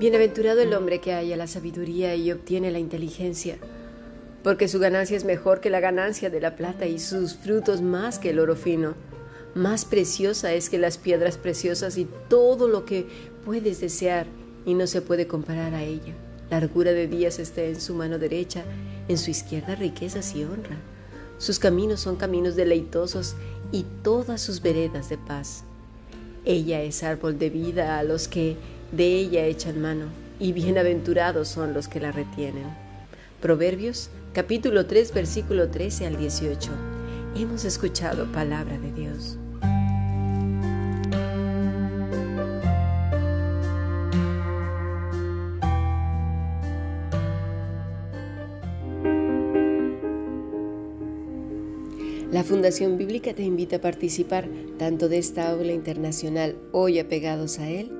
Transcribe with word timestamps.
Bienaventurado 0.00 0.62
el 0.62 0.72
hombre 0.72 0.98
que 0.98 1.12
haya 1.12 1.36
la 1.36 1.46
sabiduría 1.46 2.14
y 2.14 2.32
obtiene 2.32 2.70
la 2.70 2.78
inteligencia, 2.78 3.58
porque 4.42 4.66
su 4.66 4.78
ganancia 4.78 5.14
es 5.14 5.26
mejor 5.26 5.60
que 5.60 5.68
la 5.68 5.78
ganancia 5.78 6.30
de 6.30 6.40
la 6.40 6.56
plata 6.56 6.86
y 6.86 6.98
sus 6.98 7.34
frutos 7.34 7.82
más 7.82 8.18
que 8.18 8.30
el 8.30 8.38
oro 8.38 8.56
fino. 8.56 8.94
Más 9.54 9.84
preciosa 9.84 10.54
es 10.54 10.70
que 10.70 10.78
las 10.78 10.96
piedras 10.96 11.36
preciosas 11.36 11.98
y 11.98 12.08
todo 12.30 12.66
lo 12.66 12.86
que 12.86 13.08
puedes 13.44 13.78
desear 13.82 14.26
y 14.64 14.72
no 14.72 14.86
se 14.86 15.02
puede 15.02 15.26
comparar 15.26 15.74
a 15.74 15.82
ella. 15.82 16.14
Largura 16.48 16.94
de 16.94 17.06
días 17.06 17.38
está 17.38 17.60
en 17.64 17.78
su 17.78 17.92
mano 17.92 18.18
derecha, 18.18 18.64
en 19.06 19.18
su 19.18 19.30
izquierda 19.30 19.74
riquezas 19.74 20.34
y 20.34 20.44
honra. 20.44 20.78
Sus 21.36 21.58
caminos 21.58 22.00
son 22.00 22.16
caminos 22.16 22.56
deleitosos 22.56 23.36
y 23.70 23.84
todas 24.02 24.40
sus 24.40 24.62
veredas 24.62 25.10
de 25.10 25.18
paz. 25.18 25.64
Ella 26.46 26.80
es 26.80 27.02
árbol 27.02 27.38
de 27.38 27.50
vida 27.50 27.98
a 27.98 28.02
los 28.02 28.28
que 28.28 28.56
de 28.92 29.06
ella 29.06 29.46
echan 29.46 29.80
mano, 29.80 30.06
y 30.38 30.52
bienaventurados 30.52 31.48
son 31.48 31.74
los 31.74 31.86
que 31.86 32.00
la 32.00 32.12
retienen. 32.12 32.66
Proverbios 33.40 34.10
capítulo 34.32 34.86
3 34.86 35.14
versículo 35.14 35.70
13 35.70 36.06
al 36.06 36.16
18. 36.16 36.70
Hemos 37.36 37.64
escuchado 37.64 38.30
palabra 38.32 38.78
de 38.78 38.92
Dios. 38.92 39.38
La 52.32 52.44
Fundación 52.44 52.96
Bíblica 52.96 53.34
te 53.34 53.42
invita 53.42 53.76
a 53.76 53.80
participar 53.80 54.48
tanto 54.78 55.08
de 55.08 55.18
esta 55.18 55.50
aula 55.50 55.72
internacional 55.72 56.56
hoy 56.72 56.98
apegados 56.98 57.58
a 57.58 57.68
él, 57.68 57.99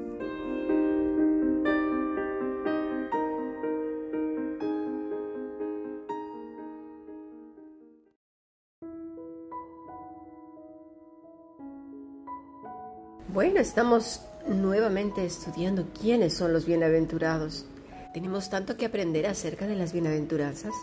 Bueno, 13.33 13.61
estamos 13.61 14.19
nuevamente 14.45 15.25
estudiando 15.25 15.85
quiénes 16.01 16.33
son 16.33 16.51
los 16.51 16.65
bienaventurados. 16.65 17.65
Tenemos 18.13 18.49
tanto 18.49 18.75
que 18.75 18.85
aprender 18.85 19.25
acerca 19.25 19.67
de 19.67 19.77
las 19.77 19.93
bienaventuranzas. 19.93 20.73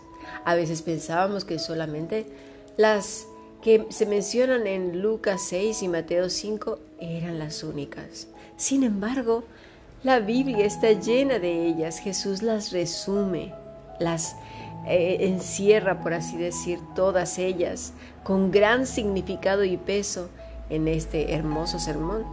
A 0.47 0.55
veces 0.55 0.81
pensábamos 0.81 1.45
que 1.45 1.59
solamente 1.59 2.27
las 2.79 3.27
que 3.61 3.85
se 3.91 4.07
mencionan 4.07 4.67
en 4.67 5.03
Lucas 5.03 5.43
6 5.47 5.83
y 5.83 5.89
Mateo 5.89 6.31
5 6.31 6.79
eran 7.01 7.39
las 7.39 7.63
únicas. 7.63 8.29
Sin 8.57 8.83
embargo, 8.83 9.45
la 10.03 10.19
Biblia 10.19 10.65
está 10.65 10.93
llena 10.93 11.39
de 11.39 11.67
ellas. 11.67 11.99
Jesús 11.99 12.41
las 12.41 12.73
resume, 12.73 13.53
las 14.01 14.37
eh, 14.87 15.19
encierra, 15.21 16.01
por 16.01 16.15
así 16.15 16.39
decir, 16.39 16.79
todas 16.95 17.39
ellas, 17.39 17.93
con 18.25 18.51
gran 18.51 18.87
significado 18.87 19.65
y 19.65 19.77
peso 19.77 20.31
en 20.71 20.89
este 20.89 21.35
hermoso 21.35 21.79
sermón. 21.79 22.25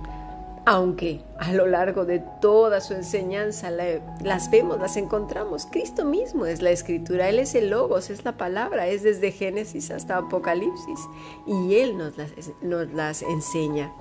Aunque 0.68 1.22
a 1.38 1.53
lo 1.53 1.68
largo 1.68 2.06
de 2.06 2.23
toda 2.41 2.81
su 2.81 2.94
enseñanza 2.94 3.69
las 3.69 4.50
vemos, 4.50 4.79
las 4.79 4.97
encontramos. 4.97 5.68
Cristo 5.68 6.06
mismo 6.06 6.47
es 6.47 6.63
la 6.63 6.72
escritura, 6.72 7.29
Él 7.29 7.38
es 7.38 7.53
el 7.53 7.69
logos, 7.69 8.09
es 8.09 8.25
la 8.25 8.35
palabra, 8.35 8.88
es 8.88 9.03
desde 9.03 9.31
Génesis 9.31 9.91
hasta 9.91 10.18
Apocalipsis 10.18 11.00
y 11.46 11.75
Él 11.75 11.97
nos 11.97 12.18
las, 12.18 12.31
nos 12.63 12.91
las 12.94 13.22
enseña. 13.22 13.94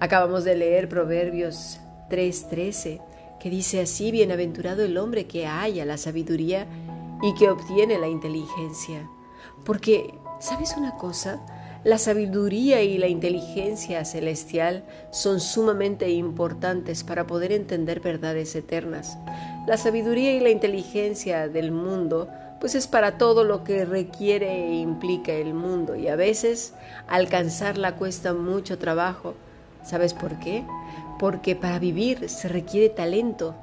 Acabamos 0.00 0.44
de 0.44 0.54
leer 0.54 0.88
Proverbios 0.90 1.80
3:13, 2.10 3.00
que 3.40 3.48
dice 3.48 3.80
así, 3.80 4.10
bienaventurado 4.10 4.82
el 4.82 4.98
hombre 4.98 5.26
que 5.26 5.46
haya 5.46 5.86
la 5.86 5.96
sabiduría 5.96 6.66
y 7.22 7.32
que 7.34 7.48
obtiene 7.48 7.98
la 7.98 8.08
inteligencia. 8.08 9.08
Porque, 9.64 10.14
¿sabes 10.40 10.76
una 10.76 10.96
cosa? 10.96 11.40
La 11.84 11.98
sabiduría 11.98 12.80
y 12.82 12.96
la 12.96 13.08
inteligencia 13.08 14.06
celestial 14.06 14.84
son 15.10 15.38
sumamente 15.38 16.10
importantes 16.10 17.04
para 17.04 17.26
poder 17.26 17.52
entender 17.52 18.00
verdades 18.00 18.56
eternas. 18.56 19.18
La 19.66 19.76
sabiduría 19.76 20.32
y 20.32 20.40
la 20.40 20.48
inteligencia 20.48 21.46
del 21.46 21.72
mundo 21.72 22.30
pues 22.58 22.74
es 22.74 22.86
para 22.86 23.18
todo 23.18 23.44
lo 23.44 23.64
que 23.64 23.84
requiere 23.84 24.68
e 24.68 24.74
implica 24.76 25.32
el 25.32 25.52
mundo 25.52 25.94
y 25.94 26.08
a 26.08 26.16
veces 26.16 26.72
alcanzarla 27.06 27.96
cuesta 27.96 28.32
mucho 28.32 28.78
trabajo. 28.78 29.34
¿Sabes 29.84 30.14
por 30.14 30.38
qué? 30.38 30.64
Porque 31.18 31.54
para 31.54 31.78
vivir 31.78 32.30
se 32.30 32.48
requiere 32.48 32.88
talento 32.88 33.54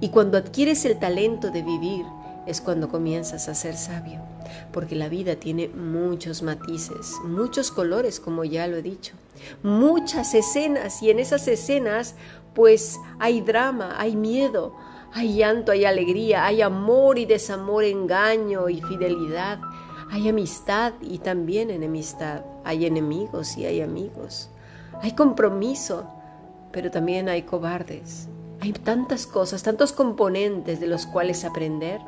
y 0.00 0.08
cuando 0.08 0.38
adquieres 0.38 0.86
el 0.86 0.98
talento 0.98 1.50
de 1.50 1.60
vivir 1.60 2.06
es 2.46 2.60
cuando 2.60 2.88
comienzas 2.88 3.48
a 3.48 3.54
ser 3.54 3.76
sabio 3.76 4.20
porque 4.72 4.94
la 4.94 5.08
vida 5.08 5.36
tiene 5.36 5.68
muchos 5.68 6.42
matices, 6.42 7.14
muchos 7.24 7.70
colores, 7.70 8.20
como 8.20 8.44
ya 8.44 8.66
lo 8.66 8.76
he 8.76 8.82
dicho, 8.82 9.14
muchas 9.62 10.34
escenas 10.34 11.02
y 11.02 11.10
en 11.10 11.18
esas 11.18 11.48
escenas 11.48 12.14
pues 12.54 12.98
hay 13.18 13.40
drama, 13.40 13.94
hay 13.98 14.16
miedo, 14.16 14.74
hay 15.12 15.36
llanto, 15.36 15.72
hay 15.72 15.84
alegría, 15.84 16.46
hay 16.46 16.62
amor 16.62 17.18
y 17.18 17.26
desamor, 17.26 17.84
engaño 17.84 18.68
y 18.68 18.80
fidelidad, 18.82 19.60
hay 20.10 20.28
amistad 20.28 20.94
y 21.00 21.18
también 21.18 21.70
enemistad, 21.70 22.44
hay 22.64 22.86
enemigos 22.86 23.56
y 23.56 23.66
hay 23.66 23.80
amigos, 23.80 24.50
hay 25.02 25.12
compromiso, 25.12 26.06
pero 26.72 26.90
también 26.90 27.28
hay 27.28 27.42
cobardes. 27.42 28.28
Hay 28.62 28.72
tantas 28.72 29.26
cosas, 29.26 29.62
tantos 29.62 29.92
componentes 29.92 30.80
de 30.80 30.86
los 30.86 31.06
cuales 31.06 31.44
aprender, 31.44 32.00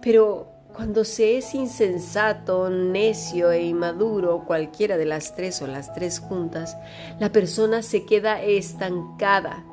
pero 0.00 0.48
cuando 0.76 1.04
se 1.04 1.38
es 1.38 1.54
insensato, 1.54 2.68
necio 2.68 3.50
e 3.50 3.62
inmaduro, 3.62 4.44
cualquiera 4.46 4.98
de 4.98 5.06
las 5.06 5.34
tres 5.34 5.62
o 5.62 5.66
las 5.66 5.94
tres 5.94 6.20
juntas, 6.20 6.76
la 7.18 7.32
persona 7.32 7.82
se 7.82 8.04
queda 8.04 8.42
estancada, 8.42 9.64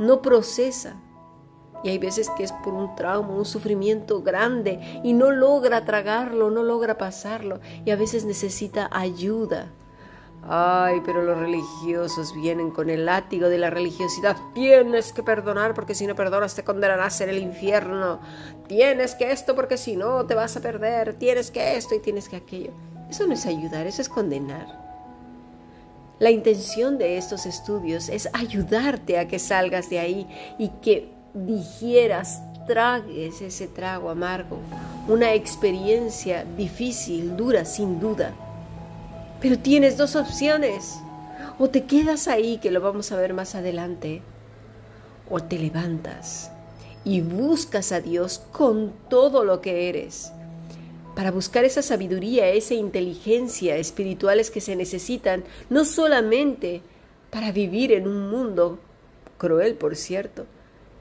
no 0.00 0.22
procesa. 0.22 1.00
Y 1.84 1.88
hay 1.90 1.98
veces 1.98 2.28
que 2.36 2.42
es 2.42 2.52
por 2.64 2.74
un 2.74 2.94
trauma, 2.96 3.32
un 3.32 3.44
sufrimiento 3.44 4.22
grande 4.22 5.00
y 5.04 5.12
no 5.12 5.30
logra 5.30 5.84
tragarlo, 5.84 6.50
no 6.50 6.64
logra 6.64 6.98
pasarlo 6.98 7.60
y 7.84 7.90
a 7.92 7.96
veces 7.96 8.24
necesita 8.24 8.90
ayuda 8.92 9.70
Ay, 10.48 11.02
pero 11.04 11.22
los 11.22 11.38
religiosos 11.38 12.34
vienen 12.34 12.70
con 12.70 12.88
el 12.88 13.04
látigo 13.06 13.48
de 13.48 13.58
la 13.58 13.70
religiosidad. 13.70 14.36
Tienes 14.54 15.12
que 15.12 15.22
perdonar 15.22 15.74
porque 15.74 15.94
si 15.94 16.06
no 16.06 16.14
perdonas 16.14 16.54
te 16.54 16.64
condenarás 16.64 17.20
en 17.20 17.28
el 17.28 17.38
infierno. 17.38 18.20
Tienes 18.66 19.14
que 19.14 19.32
esto 19.32 19.54
porque 19.54 19.76
si 19.76 19.96
no 19.96 20.24
te 20.26 20.34
vas 20.34 20.56
a 20.56 20.60
perder. 20.60 21.14
Tienes 21.14 21.50
que 21.50 21.76
esto 21.76 21.94
y 21.94 22.00
tienes 22.00 22.28
que 22.28 22.36
aquello. 22.36 22.72
Eso 23.10 23.26
no 23.26 23.34
es 23.34 23.44
ayudar, 23.44 23.86
eso 23.86 24.00
es 24.00 24.08
condenar. 24.08 24.80
La 26.18 26.30
intención 26.30 26.96
de 26.98 27.16
estos 27.16 27.46
estudios 27.46 28.08
es 28.08 28.28
ayudarte 28.32 29.18
a 29.18 29.28
que 29.28 29.38
salgas 29.38 29.90
de 29.90 29.98
ahí 29.98 30.54
y 30.58 30.68
que 30.82 31.12
digieras, 31.34 32.42
tragues 32.66 33.40
ese 33.40 33.68
trago 33.68 34.10
amargo. 34.10 34.58
Una 35.08 35.32
experiencia 35.34 36.44
difícil, 36.56 37.36
dura, 37.36 37.64
sin 37.64 38.00
duda 38.00 38.34
pero 39.40 39.58
tienes 39.58 39.96
dos 39.96 40.16
opciones. 40.16 41.00
O 41.58 41.68
te 41.68 41.84
quedas 41.84 42.28
ahí, 42.28 42.58
que 42.58 42.70
lo 42.70 42.80
vamos 42.80 43.12
a 43.12 43.16
ver 43.16 43.34
más 43.34 43.54
adelante, 43.54 44.22
o 45.28 45.40
te 45.40 45.58
levantas 45.58 46.50
y 47.04 47.20
buscas 47.22 47.92
a 47.92 48.00
Dios 48.00 48.42
con 48.52 48.92
todo 49.08 49.44
lo 49.44 49.60
que 49.60 49.88
eres, 49.88 50.32
para 51.14 51.30
buscar 51.30 51.64
esa 51.64 51.82
sabiduría, 51.82 52.48
esa 52.48 52.74
inteligencia 52.74 53.76
espirituales 53.76 54.50
que 54.50 54.60
se 54.60 54.76
necesitan, 54.76 55.44
no 55.68 55.84
solamente 55.84 56.82
para 57.30 57.52
vivir 57.52 57.92
en 57.92 58.06
un 58.06 58.30
mundo 58.30 58.78
cruel, 59.38 59.74
por 59.74 59.96
cierto, 59.96 60.46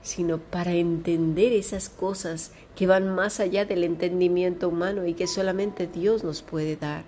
sino 0.02 0.38
para 0.38 0.74
entender 0.74 1.54
esas 1.54 1.90
cosas 1.90 2.52
que 2.76 2.88
van 2.88 3.14
más 3.14 3.40
allá 3.40 3.66
del 3.66 3.84
entendimiento 3.84 4.70
humano 4.70 5.06
y 5.06 5.14
que 5.14 5.28
solamente 5.28 5.88
Dios 5.88 6.24
nos 6.24 6.42
puede 6.42 6.76
dar 6.78 7.04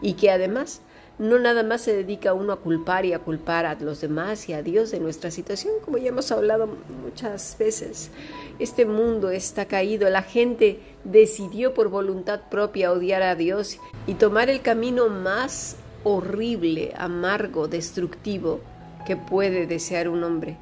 y 0.00 0.14
que 0.14 0.30
además 0.30 0.82
no 1.20 1.38
nada 1.38 1.62
más 1.62 1.82
se 1.82 1.94
dedica 1.94 2.32
uno 2.32 2.54
a 2.54 2.60
culpar 2.60 3.04
y 3.04 3.12
a 3.12 3.18
culpar 3.18 3.66
a 3.66 3.74
los 3.74 4.00
demás 4.00 4.48
y 4.48 4.54
a 4.54 4.62
Dios 4.62 4.90
de 4.90 5.00
nuestra 5.00 5.30
situación, 5.30 5.74
como 5.84 5.98
ya 5.98 6.08
hemos 6.08 6.32
hablado 6.32 6.66
muchas 7.04 7.56
veces. 7.58 8.10
Este 8.58 8.86
mundo 8.86 9.30
está 9.30 9.66
caído, 9.66 10.08
la 10.08 10.22
gente 10.22 10.80
decidió 11.04 11.74
por 11.74 11.90
voluntad 11.90 12.40
propia 12.50 12.90
odiar 12.90 13.22
a 13.22 13.34
Dios 13.34 13.78
y 14.06 14.14
tomar 14.14 14.48
el 14.48 14.62
camino 14.62 15.10
más 15.10 15.76
horrible, 16.04 16.94
amargo, 16.96 17.68
destructivo 17.68 18.60
que 19.06 19.16
puede 19.16 19.66
desear 19.66 20.08
un 20.08 20.24
hombre. 20.24 20.56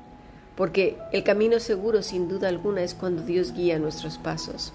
Porque 0.56 0.96
el 1.12 1.22
camino 1.22 1.60
seguro, 1.60 2.02
sin 2.02 2.28
duda 2.28 2.48
alguna, 2.48 2.82
es 2.82 2.94
cuando 2.94 3.22
Dios 3.22 3.52
guía 3.52 3.78
nuestros 3.78 4.18
pasos. 4.18 4.72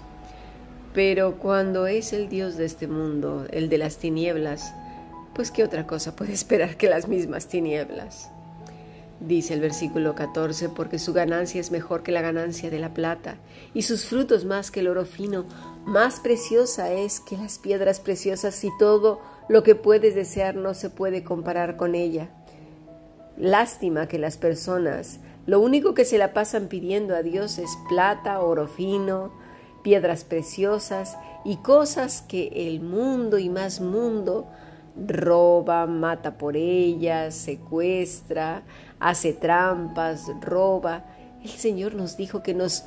Pero 0.94 1.38
cuando 1.38 1.88
es 1.88 2.12
el 2.12 2.28
Dios 2.28 2.56
de 2.56 2.64
este 2.64 2.86
mundo, 2.86 3.46
el 3.50 3.68
de 3.68 3.78
las 3.78 3.98
tinieblas, 3.98 4.72
pues 5.34 5.50
qué 5.50 5.64
otra 5.64 5.88
cosa 5.88 6.14
puede 6.14 6.32
esperar 6.32 6.76
que 6.76 6.88
las 6.88 7.08
mismas 7.08 7.48
tinieblas. 7.48 8.30
Dice 9.18 9.54
el 9.54 9.60
versículo 9.60 10.14
14, 10.14 10.68
porque 10.68 11.00
su 11.00 11.12
ganancia 11.12 11.60
es 11.60 11.72
mejor 11.72 12.04
que 12.04 12.12
la 12.12 12.22
ganancia 12.22 12.70
de 12.70 12.78
la 12.78 12.94
plata, 12.94 13.36
y 13.74 13.82
sus 13.82 14.06
frutos 14.06 14.44
más 14.44 14.70
que 14.70 14.80
el 14.80 14.88
oro 14.88 15.04
fino, 15.04 15.46
más 15.84 16.20
preciosa 16.20 16.92
es 16.92 17.18
que 17.18 17.36
las 17.36 17.58
piedras 17.58 17.98
preciosas, 17.98 18.62
y 18.62 18.70
todo 18.78 19.20
lo 19.48 19.64
que 19.64 19.74
puedes 19.74 20.14
desear 20.14 20.54
no 20.54 20.74
se 20.74 20.90
puede 20.90 21.24
comparar 21.24 21.76
con 21.76 21.96
ella. 21.96 22.28
Lástima 23.36 24.06
que 24.06 24.18
las 24.20 24.36
personas 24.36 25.18
lo 25.46 25.60
único 25.60 25.92
que 25.92 26.06
se 26.06 26.16
la 26.16 26.32
pasan 26.32 26.68
pidiendo 26.68 27.14
a 27.14 27.22
Dios 27.22 27.58
es 27.58 27.70
plata, 27.88 28.40
oro 28.40 28.66
fino, 28.66 29.32
piedras 29.84 30.24
preciosas 30.24 31.16
y 31.44 31.58
cosas 31.58 32.22
que 32.22 32.48
el 32.66 32.80
mundo 32.80 33.38
y 33.38 33.48
más 33.48 33.80
mundo 33.80 34.48
roba, 34.96 35.86
mata 35.86 36.38
por 36.38 36.56
ellas, 36.56 37.34
secuestra, 37.34 38.62
hace 38.98 39.32
trampas, 39.32 40.26
roba. 40.40 41.04
El 41.42 41.50
Señor 41.50 41.94
nos 41.94 42.16
dijo 42.16 42.42
que 42.42 42.54
nos 42.54 42.84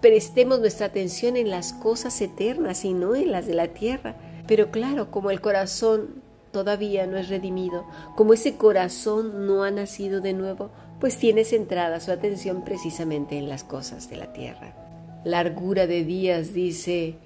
prestemos 0.00 0.60
nuestra 0.60 0.86
atención 0.86 1.36
en 1.36 1.50
las 1.50 1.72
cosas 1.74 2.20
eternas 2.20 2.84
y 2.84 2.94
no 2.94 3.14
en 3.14 3.30
las 3.30 3.46
de 3.46 3.54
la 3.54 3.68
tierra. 3.68 4.16
Pero 4.46 4.70
claro, 4.70 5.10
como 5.10 5.30
el 5.30 5.40
corazón 5.40 6.22
todavía 6.52 7.06
no 7.06 7.18
es 7.18 7.28
redimido, 7.28 7.84
como 8.16 8.32
ese 8.32 8.56
corazón 8.56 9.46
no 9.46 9.62
ha 9.62 9.70
nacido 9.70 10.20
de 10.20 10.32
nuevo, 10.32 10.70
pues 10.98 11.16
tiene 11.18 11.44
centrada 11.44 12.00
su 12.00 12.10
atención 12.10 12.64
precisamente 12.64 13.38
en 13.38 13.48
las 13.48 13.62
cosas 13.62 14.08
de 14.08 14.16
la 14.16 14.32
tierra. 14.32 14.89
Largura 15.24 15.86
de 15.86 16.02
días, 16.02 16.54
dice 16.54 17.16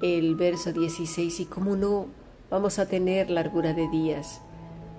el 0.00 0.36
verso 0.36 0.72
16, 0.72 1.40
y 1.40 1.44
cómo 1.44 1.76
no 1.76 2.06
vamos 2.48 2.78
a 2.78 2.86
tener 2.86 3.28
largura 3.28 3.74
de 3.74 3.88
días, 3.88 4.40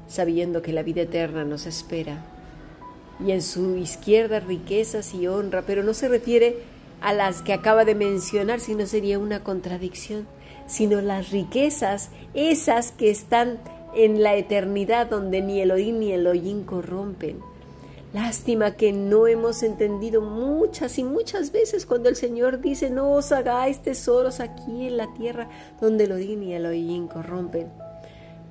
sabiendo 0.08 0.62
que 0.62 0.72
la 0.72 0.84
vida 0.84 1.02
eterna 1.02 1.46
nos 1.46 1.66
espera. 1.66 2.24
Y 3.26 3.32
en 3.32 3.42
su 3.42 3.76
izquierda 3.78 4.40
riquezas 4.40 5.16
y 5.16 5.26
honra, 5.26 5.64
pero 5.66 5.82
no 5.82 5.96
se 5.96 6.10
refiere 6.10 6.58
a 7.02 7.12
las 7.12 7.42
que 7.42 7.54
acaba 7.54 7.86
de 7.86 7.96
mencionar, 7.96 8.60
sino 8.60 8.86
sería 8.86 9.18
una 9.18 9.44
contradicción, 9.44 10.28
sino 10.68 11.02
las 11.02 11.32
riquezas, 11.32 12.12
esas 12.36 12.92
que 12.92 13.10
están 13.10 13.58
en 13.96 14.22
la 14.22 14.36
eternidad 14.36 15.10
donde 15.10 15.42
ni 15.42 15.60
Elohim 15.60 15.98
ni 15.98 16.12
Elohim 16.12 16.66
corrompen. 16.66 17.53
Lástima 18.14 18.76
que 18.76 18.94
no 18.94 19.26
hemos 19.26 19.64
entendido 19.64 20.22
muchas 20.22 21.00
y 21.00 21.04
muchas 21.04 21.52
veces 21.52 21.88
cuando 21.88 22.10
el 22.10 22.16
Señor 22.16 22.62
dice, 22.62 22.92
no 22.92 23.12
os 23.12 23.32
hagáis 23.32 23.82
tesoros 23.82 24.40
aquí 24.40 24.86
en 24.86 24.98
la 24.98 25.12
tierra 25.16 25.50
donde 25.82 26.04
Elohim 26.04 26.44
y 26.44 26.54
Elohim 26.54 27.08
corrompen. 27.08 27.72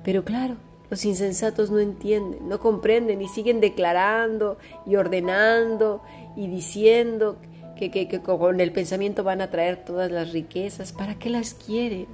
Pero 0.03 0.25
claro, 0.25 0.57
los 0.89 1.05
insensatos 1.05 1.71
no 1.71 1.79
entienden, 1.79 2.49
no 2.49 2.59
comprenden 2.59 3.21
y 3.21 3.29
siguen 3.29 3.61
declarando 3.61 4.57
y 4.85 4.97
ordenando 4.97 6.01
y 6.35 6.47
diciendo 6.47 7.37
que, 7.77 7.89
que, 7.89 8.21
con 8.21 8.59
el 8.59 8.73
pensamiento 8.73 9.23
van 9.23 9.39
a 9.39 9.49
traer 9.49 9.85
todas 9.85 10.11
las 10.11 10.33
riquezas. 10.33 10.91
¿Para 10.91 11.17
qué 11.17 11.29
las 11.29 11.53
quieren? 11.53 12.07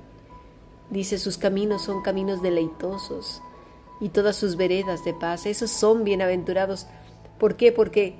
Dice, 0.92 1.18
sus 1.18 1.40
caminos 1.40 1.84
son 1.84 2.04
caminos 2.04 2.44
deleitosos 2.44 3.42
y 4.00 4.10
todas 4.10 4.36
sus 4.36 4.56
veredas 4.56 5.04
de 5.04 5.16
paz. 5.16 5.48
Esos 5.48 5.72
son 5.72 6.04
bienaventurados. 6.04 6.88
¿Por 7.40 7.56
qué? 7.56 7.72
Porque 7.72 8.16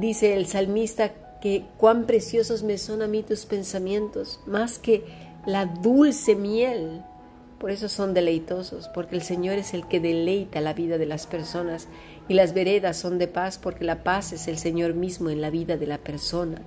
dice 0.00 0.34
el 0.34 0.46
salmista 0.46 1.12
que 1.40 1.64
cuán 1.76 2.04
preciosos 2.04 2.62
me 2.62 2.78
son 2.78 3.02
a 3.02 3.08
mí 3.08 3.22
tus 3.22 3.46
pensamientos, 3.46 4.40
más 4.46 4.78
que 4.78 5.04
la 5.46 5.66
dulce 5.66 6.36
miel. 6.36 7.02
Por 7.58 7.70
eso 7.70 7.88
son 7.88 8.14
deleitosos, 8.14 8.88
porque 8.88 9.16
el 9.16 9.22
Señor 9.22 9.58
es 9.58 9.74
el 9.74 9.86
que 9.86 10.00
deleita 10.00 10.62
la 10.62 10.72
vida 10.72 10.96
de 10.96 11.06
las 11.06 11.26
personas 11.26 11.88
y 12.26 12.34
las 12.34 12.54
veredas 12.54 12.96
son 12.96 13.18
de 13.18 13.28
paz, 13.28 13.58
porque 13.58 13.84
la 13.84 14.02
paz 14.02 14.32
es 14.32 14.48
el 14.48 14.56
Señor 14.56 14.94
mismo 14.94 15.28
en 15.28 15.42
la 15.42 15.50
vida 15.50 15.76
de 15.76 15.86
la 15.86 15.98
persona. 15.98 16.62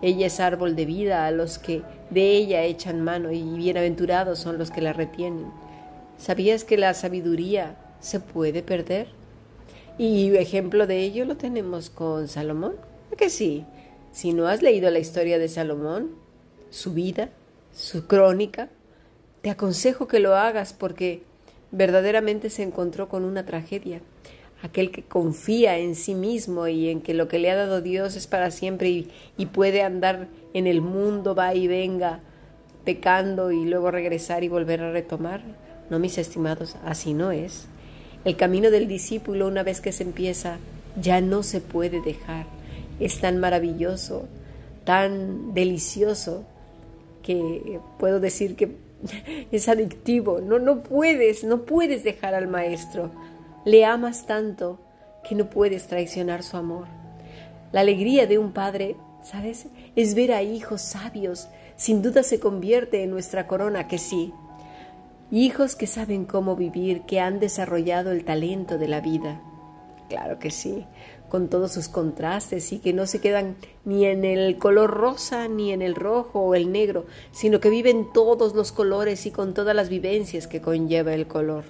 Ella 0.00 0.26
es 0.26 0.38
árbol 0.38 0.76
de 0.76 0.84
vida 0.84 1.26
a 1.26 1.32
los 1.32 1.58
que 1.58 1.82
de 2.10 2.36
ella 2.36 2.62
echan 2.62 3.02
mano 3.02 3.32
y 3.32 3.42
bienaventurados 3.42 4.38
son 4.38 4.56
los 4.56 4.70
que 4.70 4.82
la 4.82 4.92
retienen. 4.92 5.50
¿Sabías 6.16 6.62
que 6.62 6.76
la 6.76 6.94
sabiduría 6.94 7.76
se 7.98 8.20
puede 8.20 8.62
perder? 8.62 9.17
Y 9.98 10.36
ejemplo 10.36 10.86
de 10.86 11.00
ello 11.00 11.24
lo 11.24 11.36
tenemos 11.36 11.90
con 11.90 12.28
Salomón. 12.28 12.76
que 13.16 13.30
sí? 13.30 13.64
Si 14.12 14.32
no 14.32 14.46
has 14.46 14.62
leído 14.62 14.90
la 14.90 15.00
historia 15.00 15.40
de 15.40 15.48
Salomón, 15.48 16.12
su 16.70 16.94
vida, 16.94 17.30
su 17.72 18.06
crónica, 18.06 18.68
te 19.42 19.50
aconsejo 19.50 20.06
que 20.06 20.20
lo 20.20 20.36
hagas 20.36 20.72
porque 20.72 21.24
verdaderamente 21.72 22.48
se 22.48 22.62
encontró 22.62 23.08
con 23.08 23.24
una 23.24 23.44
tragedia. 23.44 24.00
Aquel 24.62 24.92
que 24.92 25.02
confía 25.02 25.78
en 25.78 25.96
sí 25.96 26.14
mismo 26.14 26.68
y 26.68 26.90
en 26.90 27.00
que 27.00 27.14
lo 27.14 27.26
que 27.26 27.40
le 27.40 27.50
ha 27.50 27.56
dado 27.56 27.80
Dios 27.80 28.14
es 28.14 28.28
para 28.28 28.52
siempre 28.52 28.88
y, 28.88 29.10
y 29.36 29.46
puede 29.46 29.82
andar 29.82 30.28
en 30.54 30.68
el 30.68 30.80
mundo, 30.80 31.34
va 31.34 31.54
y 31.54 31.66
venga, 31.66 32.20
pecando 32.84 33.50
y 33.50 33.64
luego 33.64 33.90
regresar 33.90 34.44
y 34.44 34.48
volver 34.48 34.80
a 34.80 34.92
retomar. 34.92 35.42
No, 35.90 35.98
mis 35.98 36.18
estimados, 36.18 36.76
así 36.84 37.14
no 37.14 37.32
es. 37.32 37.66
El 38.24 38.36
camino 38.36 38.70
del 38.70 38.88
discípulo, 38.88 39.46
una 39.46 39.62
vez 39.62 39.80
que 39.80 39.92
se 39.92 40.02
empieza, 40.02 40.58
ya 41.00 41.20
no 41.20 41.42
se 41.42 41.60
puede 41.60 42.00
dejar. 42.00 42.46
Es 43.00 43.20
tan 43.20 43.38
maravilloso, 43.38 44.26
tan 44.84 45.54
delicioso, 45.54 46.44
que 47.22 47.80
puedo 47.98 48.20
decir 48.20 48.56
que 48.56 48.76
es 49.52 49.68
adictivo. 49.68 50.40
No, 50.40 50.58
no 50.58 50.82
puedes, 50.82 51.44
no 51.44 51.62
puedes 51.62 52.04
dejar 52.04 52.34
al 52.34 52.48
maestro. 52.48 53.10
Le 53.64 53.84
amas 53.84 54.26
tanto 54.26 54.80
que 55.28 55.34
no 55.34 55.50
puedes 55.50 55.86
traicionar 55.86 56.42
su 56.42 56.56
amor. 56.56 56.86
La 57.72 57.80
alegría 57.80 58.26
de 58.26 58.38
un 58.38 58.52
padre, 58.52 58.96
¿sabes? 59.22 59.66
Es 59.94 60.14
ver 60.14 60.32
a 60.32 60.42
hijos 60.42 60.80
sabios. 60.80 61.48
Sin 61.76 62.02
duda 62.02 62.22
se 62.22 62.40
convierte 62.40 63.02
en 63.02 63.10
nuestra 63.10 63.46
corona, 63.46 63.88
que 63.88 63.98
sí. 63.98 64.32
Hijos 65.30 65.76
que 65.76 65.86
saben 65.86 66.24
cómo 66.24 66.56
vivir, 66.56 67.02
que 67.02 67.20
han 67.20 67.38
desarrollado 67.38 68.12
el 68.12 68.24
talento 68.24 68.78
de 68.78 68.88
la 68.88 69.02
vida. 69.02 69.42
Claro 70.08 70.38
que 70.38 70.50
sí, 70.50 70.86
con 71.28 71.48
todos 71.48 71.72
sus 71.72 71.88
contrastes 71.88 72.72
y 72.72 72.78
que 72.78 72.94
no 72.94 73.04
se 73.04 73.20
quedan 73.20 73.56
ni 73.84 74.06
en 74.06 74.24
el 74.24 74.56
color 74.56 74.90
rosa 74.90 75.46
ni 75.46 75.70
en 75.70 75.82
el 75.82 75.96
rojo 75.96 76.40
o 76.40 76.54
el 76.54 76.72
negro, 76.72 77.04
sino 77.30 77.60
que 77.60 77.68
viven 77.68 78.10
todos 78.14 78.54
los 78.54 78.72
colores 78.72 79.26
y 79.26 79.30
con 79.30 79.52
todas 79.52 79.76
las 79.76 79.90
vivencias 79.90 80.46
que 80.46 80.62
conlleva 80.62 81.12
el 81.12 81.26
color. 81.26 81.64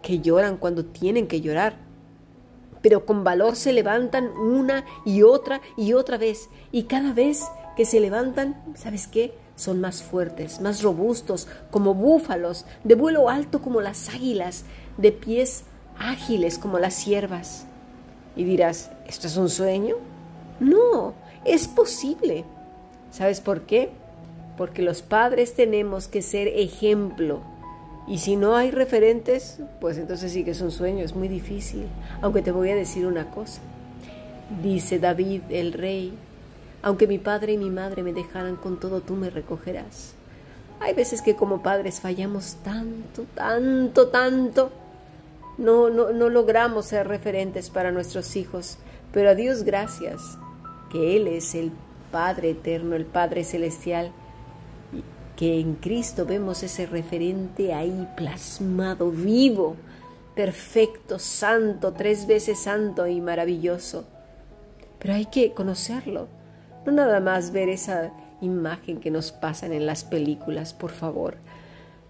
Que 0.00 0.20
lloran 0.20 0.56
cuando 0.56 0.86
tienen 0.86 1.26
que 1.26 1.42
llorar, 1.42 1.74
pero 2.80 3.04
con 3.04 3.24
valor 3.24 3.56
se 3.56 3.74
levantan 3.74 4.30
una 4.30 4.86
y 5.04 5.20
otra 5.20 5.60
y 5.76 5.92
otra 5.92 6.16
vez. 6.16 6.48
Y 6.72 6.84
cada 6.84 7.12
vez 7.12 7.44
que 7.76 7.84
se 7.84 8.00
levantan, 8.00 8.62
¿sabes 8.74 9.06
qué? 9.06 9.34
Son 9.60 9.80
más 9.80 10.02
fuertes, 10.02 10.60
más 10.60 10.82
robustos, 10.82 11.46
como 11.70 11.94
búfalos, 11.94 12.64
de 12.82 12.94
vuelo 12.94 13.28
alto 13.28 13.60
como 13.60 13.80
las 13.80 14.08
águilas, 14.08 14.64
de 14.96 15.12
pies 15.12 15.64
ágiles 15.98 16.56
como 16.56 16.78
las 16.78 16.94
ciervas. 16.94 17.66
Y 18.36 18.44
dirás, 18.44 18.90
¿esto 19.06 19.26
es 19.26 19.36
un 19.36 19.50
sueño? 19.50 19.96
No, 20.60 21.12
es 21.44 21.68
posible. 21.68 22.44
¿Sabes 23.10 23.40
por 23.40 23.62
qué? 23.62 23.90
Porque 24.56 24.80
los 24.80 25.02
padres 25.02 25.54
tenemos 25.54 26.08
que 26.08 26.22
ser 26.22 26.48
ejemplo. 26.48 27.40
Y 28.08 28.18
si 28.18 28.36
no 28.36 28.56
hay 28.56 28.70
referentes, 28.70 29.58
pues 29.78 29.98
entonces 29.98 30.32
sí 30.32 30.42
que 30.42 30.52
es 30.52 30.60
un 30.62 30.70
sueño, 30.70 31.04
es 31.04 31.14
muy 31.14 31.28
difícil. 31.28 31.86
Aunque 32.22 32.40
te 32.40 32.50
voy 32.50 32.70
a 32.70 32.74
decir 32.74 33.06
una 33.06 33.30
cosa. 33.30 33.60
Dice 34.62 34.98
David 34.98 35.42
el 35.50 35.74
rey, 35.74 36.14
aunque 36.82 37.06
mi 37.06 37.18
padre 37.18 37.52
y 37.52 37.58
mi 37.58 37.70
madre 37.70 38.02
me 38.02 38.12
dejaran 38.12 38.56
con 38.56 38.80
todo, 38.80 39.00
tú 39.00 39.14
me 39.14 39.30
recogerás. 39.30 40.14
Hay 40.80 40.94
veces 40.94 41.20
que 41.20 41.36
como 41.36 41.62
padres 41.62 42.00
fallamos 42.00 42.56
tanto, 42.64 43.24
tanto, 43.34 44.08
tanto. 44.08 44.70
No, 45.58 45.90
no, 45.90 46.12
no 46.12 46.30
logramos 46.30 46.86
ser 46.86 47.06
referentes 47.06 47.68
para 47.68 47.92
nuestros 47.92 48.34
hijos, 48.36 48.78
pero 49.12 49.30
a 49.30 49.34
Dios 49.34 49.62
gracias, 49.62 50.38
que 50.90 51.16
Él 51.16 51.26
es 51.26 51.54
el 51.54 51.70
Padre 52.10 52.50
eterno, 52.50 52.96
el 52.96 53.04
Padre 53.04 53.44
celestial, 53.44 54.10
que 55.36 55.60
en 55.60 55.74
Cristo 55.74 56.24
vemos 56.24 56.62
ese 56.62 56.86
referente 56.86 57.74
ahí 57.74 58.08
plasmado, 58.16 59.10
vivo, 59.10 59.76
perfecto, 60.34 61.18
santo, 61.18 61.92
tres 61.92 62.26
veces 62.26 62.58
santo 62.58 63.06
y 63.06 63.20
maravilloso. 63.20 64.06
Pero 64.98 65.14
hay 65.14 65.26
que 65.26 65.52
conocerlo, 65.52 66.28
no 66.86 66.92
nada 66.92 67.20
más 67.20 67.52
ver 67.52 67.68
esa 67.68 68.12
imagen 68.40 69.00
que 69.00 69.10
nos 69.10 69.32
pasan 69.32 69.72
en 69.72 69.86
las 69.86 70.04
películas, 70.04 70.72
por 70.72 70.90
favor. 70.90 71.36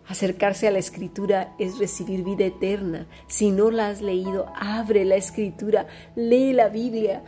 Acercarse 0.06 0.66
a 0.66 0.72
la 0.72 0.78
escritura 0.78 1.54
es 1.58 1.78
recibir 1.78 2.24
vida 2.24 2.44
eterna. 2.44 3.06
Si 3.28 3.50
no 3.50 3.70
la 3.70 3.88
has 3.88 4.02
leído, 4.02 4.46
abre 4.56 5.04
la 5.04 5.16
escritura, 5.16 5.86
lee 6.16 6.52
la 6.52 6.68
Biblia, 6.68 7.22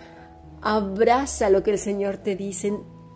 abraza 0.61 1.50
lo 1.50 1.62
que 1.62 1.72
el 1.72 1.78
Señor 1.78 2.18
te 2.18 2.34
dice, 2.34 2.72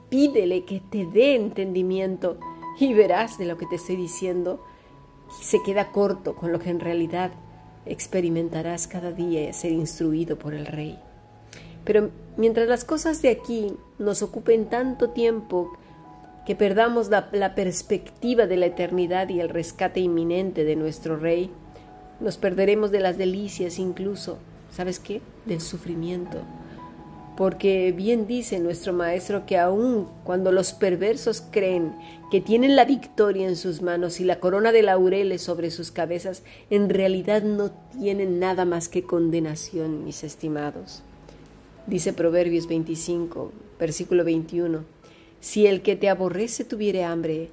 pídele 0.09 0.64
que 0.64 0.80
te 0.80 1.06
dé 1.06 1.35
entendimiento 1.35 2.38
y 2.78 2.95
verás 2.95 3.38
de 3.38 3.47
lo 3.47 3.56
que 3.56 3.66
te 3.66 3.76
estoy 3.76 3.97
diciendo. 3.97 4.64
Se 5.40 5.61
queda 5.64 5.90
corto 5.90 6.37
con 6.37 6.52
lo 6.52 6.61
que 6.61 6.71
en 6.71 6.80
realidad 6.80 7.33
experimentarás 7.87 8.87
cada 8.87 9.11
día 9.11 9.52
ser 9.52 9.73
instruido 9.73 10.38
por 10.38 10.54
el 10.54 10.66
Rey. 10.66 10.99
Pero 11.87 12.11
mientras 12.37 12.69
las 12.69 12.85
cosas 12.85 13.23
de 13.23 13.31
aquí 13.31 13.73
nos 13.99 14.21
ocupen 14.21 14.66
tanto 14.66 15.11
tiempo 15.11 15.73
que 16.45 16.57
perdamos 16.57 17.09
la, 17.09 17.55
perspectiva 17.55 18.47
de 18.47 18.57
la 18.57 18.66
eternidad 18.66 19.28
y 19.31 19.40
el 19.40 19.49
rescate 19.49 20.00
inminente 20.00 20.64
de 20.64 20.76
nuestro 20.76 21.16
Rey, 21.16 21.50
nos 22.21 22.37
perderemos 22.37 22.90
de 22.90 23.00
las 23.00 23.19
delicias 23.19 23.78
incluso, 23.78 24.38
¿sabes 24.71 24.99
qué? 24.99 25.23
Del 25.45 25.61
sufrimiento. 25.61 26.38
Porque 27.37 27.93
bien 27.93 28.26
dice 28.26 28.59
nuestro 28.59 28.93
Maestro 28.93 29.45
que 29.45 29.59
aun 29.59 30.09
cuando 30.25 30.52
los 30.52 30.73
perversos 30.73 31.43
creen 31.50 31.95
que 32.31 32.40
tienen 32.40 32.75
la 32.75 32.85
victoria 32.85 33.47
en 33.47 33.57
sus 33.57 33.83
manos 33.83 34.21
y 34.21 34.25
la 34.25 34.40
corona 34.40 34.73
de 34.73 34.83
laureles 34.83 35.43
sobre 35.43 35.71
sus 35.71 35.93
cabezas, 35.93 36.43
en 36.71 36.88
realidad 36.88 37.43
no 37.43 37.71
tienen 37.99 38.40
nada 38.40 38.64
más 38.64 38.88
que 38.88 39.02
condenación, 39.02 40.05
mis 40.05 40.25
estimados. 40.25 41.02
Dice 41.87 42.12
Proverbios 42.12 42.66
25, 42.66 43.52
versículo 43.78 44.25
21. 44.25 44.85
Si 45.38 45.69
el 45.69 45.83
que 45.83 45.95
te 45.95 46.09
aborrece 46.09 46.64
tuviere 46.64 47.05
hambre, 47.05 47.50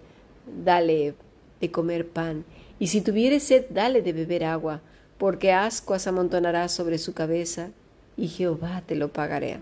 dale 0.66 1.14
de 1.62 1.70
comer 1.70 2.08
pan, 2.08 2.44
y 2.80 2.88
si 2.88 3.02
tuviere 3.02 3.40
sed, 3.40 3.66
dale 3.70 4.02
de 4.02 4.12
beber 4.12 4.44
agua, 4.44 4.82
porque 5.20 5.52
ascuas 5.52 6.08
amontonarás 6.08 6.72
sobre 6.72 6.98
su 6.98 7.14
cabeza, 7.14 7.70
y 8.18 8.28
Jehová 8.28 8.82
te 8.88 8.96
lo 8.96 9.14
pagará. 9.14 9.60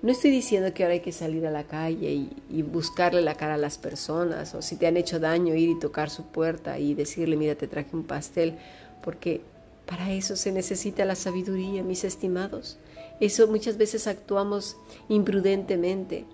No 0.00 0.12
estoy 0.12 0.30
diciendo 0.30 0.72
que 0.72 0.84
ahora 0.84 0.94
hay 0.94 1.00
que 1.00 1.12
salir 1.12 1.46
a 1.46 1.50
la 1.50 1.64
calle 1.64 2.10
y, 2.10 2.30
y, 2.48 2.62
buscarle 2.62 3.20
la 3.20 3.34
cara 3.34 3.54
a 3.54 3.58
las 3.58 3.76
personas, 3.76 4.54
o 4.54 4.62
si 4.62 4.76
te 4.76 4.86
han 4.86 4.96
hecho 4.96 5.20
daño, 5.20 5.54
ir 5.54 5.68
y 5.68 5.78
tocar 5.78 6.08
su 6.08 6.24
puerta 6.24 6.78
y 6.78 6.94
decirle, 6.94 7.36
mira, 7.36 7.54
te 7.54 7.68
traje 7.68 7.90
un 7.92 8.04
pastel, 8.04 8.54
porque 9.02 9.42
para 9.84 10.10
eso 10.12 10.36
se 10.36 10.52
necesita 10.52 11.04
la 11.04 11.16
sabiduría, 11.16 11.82
mis 11.82 12.02
estimados. 12.04 12.78
Eso 13.20 13.46
muchas 13.46 13.76
veces 13.78 14.06
actuamos 14.06 14.76
imprudentemente. 15.08 16.24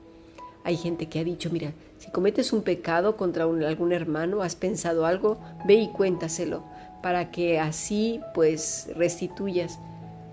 Hay 0.64 0.76
gente 0.76 1.08
que 1.08 1.18
ha 1.20 1.24
dicho, 1.24 1.50
mira, 1.50 1.72
si 1.98 2.10
cometes 2.10 2.52
un 2.52 2.62
pecado 2.62 3.16
contra 3.16 3.44
algún 3.44 3.92
hermano, 3.92 4.42
has 4.42 4.56
pensado 4.56 5.06
algo, 5.06 5.38
ve 5.66 5.74
y 5.74 5.88
cuéntaselo, 5.88 6.62
para 7.02 7.30
que 7.30 7.60
así 7.60 8.20
pues 8.34 8.88
restituyas. 8.96 9.78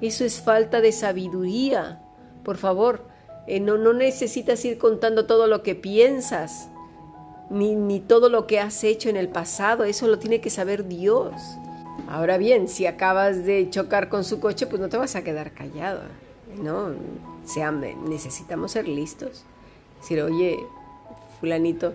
Eso 0.02 0.24
es 0.24 0.40
falta 0.40 0.82
de 0.82 0.92
sabiduría. 0.92 2.02
Por 2.44 2.58
favor, 2.58 3.06
eh, 3.48 3.60
no, 3.60 3.78
no 3.78 3.94
necesitas 3.94 4.64
ir 4.66 4.78
contando 4.78 5.26
todo 5.26 5.48
lo 5.48 5.64
que 5.64 5.76
piensas, 5.76 6.70
ni, 7.50 7.76
ni 7.76 8.00
todo 8.00 8.30
lo 8.30 8.46
que 8.48 8.60
has 8.60 8.84
hecho 8.84 9.10
en 9.10 9.18
el 9.18 9.30
pasado, 9.30 9.84
eso 9.84 10.08
lo 10.08 10.20
tiene 10.20 10.42
que 10.42 10.50
saber 10.50 10.88
Dios. 10.88 11.34
Ahora 12.08 12.38
bien, 12.38 12.68
si 12.68 12.86
acabas 12.86 13.46
de 13.46 13.70
chocar 13.70 14.10
con 14.10 14.24
su 14.24 14.40
coche, 14.40 14.68
pues 14.68 14.80
no 14.80 14.90
te 14.90 14.98
vas 14.98 15.16
a 15.16 15.24
quedar 15.24 15.52
callado, 15.54 16.02
¿no? 16.62 16.94
sea, 17.50 17.72
necesitamos 17.72 18.72
ser 18.72 18.88
listos. 18.88 19.44
Decir, 20.00 20.22
oye, 20.22 20.60
fulanito, 21.40 21.94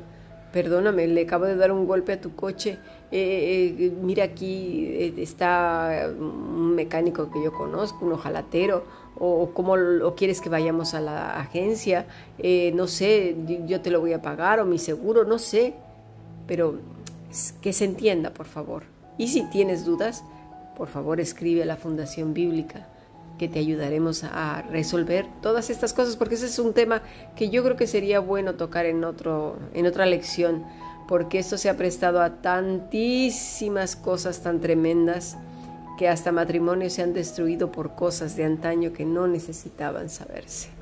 perdóname, 0.53 1.07
le 1.07 1.23
acabo 1.23 1.47
de 1.47 1.57
dar 1.57 1.73
un 1.73 1.87
golpe 1.87 2.13
a 2.13 2.21
tu 2.21 2.35
coche. 2.35 2.79
Eh, 3.13 3.77
eh, 3.79 3.93
mira 4.03 4.25
aquí 4.25 4.87
eh, 4.87 5.15
está 5.19 6.11
un 6.19 6.75
mecánico 6.75 7.31
que 7.31 7.43
yo 7.43 7.53
conozco, 7.53 8.05
un 8.05 8.13
ojalatero, 8.13 8.85
o, 9.17 9.51
cómo 9.55 9.75
o 9.75 10.15
quieres 10.17 10.41
que 10.41 10.49
vayamos 10.49 10.95
a 10.95 11.01
la 11.01 11.39
agencia, 11.39 12.07
no 12.75 12.89
sé, 12.89 13.37
yo 13.65 13.81
te 13.81 13.91
lo 13.91 14.01
voy 14.01 14.13
a 14.13 14.21
pagar, 14.21 14.59
o 14.59 14.65
mi 14.65 14.79
seguro, 14.79 15.25
no 15.25 15.39
sé, 15.39 15.75
pero 16.49 16.81
que 17.63 17.73
se 17.73 17.85
entienda, 17.85 18.31
por 18.31 18.47
favor. 18.47 18.83
Y 19.17 19.29
si 19.29 19.49
tienes 19.51 19.85
dudas, 19.85 20.25
por 20.77 20.89
favor 20.89 21.21
escribe 21.21 21.63
a 21.63 21.67
la 21.67 21.77
Fundación 21.77 22.35
Bíblica 22.35 22.89
que 23.39 23.49
te 23.49 23.59
ayudaremos 23.59 24.25
a 24.25 24.63
resolver 24.63 25.27
todas 25.43 25.71
estas 25.71 25.93
cosas, 25.93 26.17
porque 26.17 26.37
ese 26.37 26.47
es 26.47 26.59
un 26.59 26.73
tema 26.73 27.03
que 27.37 27.51
yo 27.51 27.65
creo 27.65 27.77
que 27.77 27.87
sería 27.87 28.21
bueno 28.21 28.55
tocar 28.55 28.87
en, 28.87 29.05
otro, 29.05 29.59
en 29.73 29.87
otra 29.87 30.07
lección, 30.07 30.65
porque 31.09 31.39
esto 31.39 31.59
se 31.59 31.69
ha 31.69 31.77
prestado 31.77 32.23
a 32.23 32.41
tantísimas 32.41 33.97
cosas 33.97 34.41
tan 34.41 34.61
tremendas 34.61 35.37
que 35.99 36.09
hasta 36.09 36.33
matrimonios 36.33 36.95
se 36.95 37.03
han 37.03 37.13
destruido 37.13 37.71
por 37.71 37.95
cosas 37.95 38.37
de 38.37 38.45
antaño 38.45 38.93
que 38.93 39.05
no 39.05 39.27
necesitaban 39.27 40.09
saberse. 40.09 40.74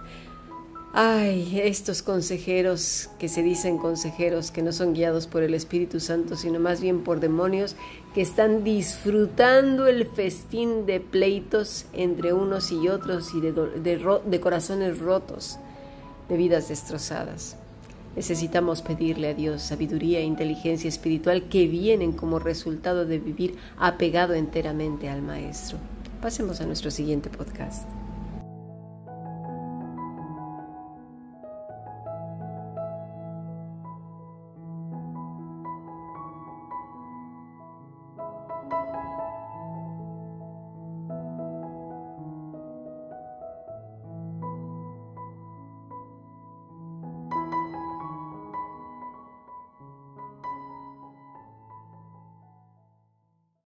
Ay, 0.94 1.58
estos 1.58 2.02
consejeros 2.02 3.08
que 3.18 3.30
se 3.30 3.42
dicen 3.42 3.78
consejeros, 3.78 4.50
que 4.50 4.60
no 4.60 4.72
son 4.72 4.92
guiados 4.92 5.26
por 5.26 5.42
el 5.42 5.54
Espíritu 5.54 6.00
Santo, 6.00 6.36
sino 6.36 6.60
más 6.60 6.82
bien 6.82 7.02
por 7.02 7.18
demonios, 7.18 7.76
que 8.14 8.20
están 8.20 8.62
disfrutando 8.62 9.86
el 9.86 10.06
festín 10.06 10.84
de 10.84 11.00
pleitos 11.00 11.86
entre 11.94 12.34
unos 12.34 12.72
y 12.72 12.88
otros 12.88 13.32
y 13.34 13.40
de, 13.40 13.52
de 13.52 14.40
corazones 14.40 14.98
rotos, 14.98 15.58
de 16.28 16.36
vidas 16.36 16.68
destrozadas. 16.68 17.56
Necesitamos 18.14 18.82
pedirle 18.82 19.28
a 19.28 19.34
Dios 19.34 19.62
sabiduría 19.62 20.18
e 20.18 20.24
inteligencia 20.24 20.88
espiritual 20.88 21.48
que 21.48 21.68
vienen 21.68 22.12
como 22.12 22.38
resultado 22.38 23.06
de 23.06 23.18
vivir 23.18 23.56
apegado 23.78 24.34
enteramente 24.34 25.08
al 25.08 25.22
Maestro. 25.22 25.78
Pasemos 26.20 26.60
a 26.60 26.66
nuestro 26.66 26.90
siguiente 26.90 27.30
podcast. 27.30 27.88